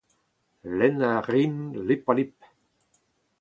Lenn 0.77 0.99
a 1.11 1.13
rin 1.29 1.55
lip-ha-lip 1.87 2.35